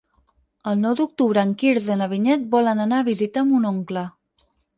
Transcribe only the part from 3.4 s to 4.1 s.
mon oncle.